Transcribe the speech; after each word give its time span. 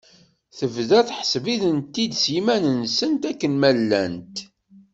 Tebda 0.57 0.99
tḥesseb-itent-id 1.07 2.13
s 2.21 2.23
yismawen-nsent 2.33 3.23
akken 3.31 3.53
ma 3.61 3.71
llant. 3.77 4.35